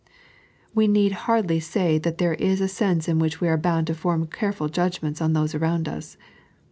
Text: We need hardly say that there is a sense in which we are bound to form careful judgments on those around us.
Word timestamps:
We 0.73 0.87
need 0.87 1.11
hardly 1.11 1.59
say 1.59 1.99
that 1.99 2.17
there 2.17 2.33
is 2.33 2.59
a 2.59 2.67
sense 2.67 3.07
in 3.07 3.19
which 3.19 3.39
we 3.39 3.47
are 3.47 3.55
bound 3.55 3.85
to 3.85 3.93
form 3.93 4.25
careful 4.25 4.67
judgments 4.67 5.21
on 5.21 5.33
those 5.33 5.53
around 5.53 5.87
us. 5.87 6.17